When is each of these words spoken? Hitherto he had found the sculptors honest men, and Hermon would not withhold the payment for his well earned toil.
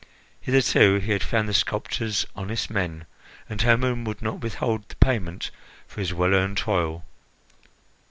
Hitherto 0.39 0.97
he 0.97 1.11
had 1.11 1.21
found 1.21 1.47
the 1.47 1.53
sculptors 1.53 2.25
honest 2.35 2.71
men, 2.71 3.05
and 3.47 3.61
Hermon 3.61 4.03
would 4.05 4.19
not 4.19 4.39
withhold 4.39 4.89
the 4.89 4.95
payment 4.95 5.51
for 5.85 5.99
his 5.99 6.11
well 6.11 6.33
earned 6.33 6.57
toil. 6.57 7.05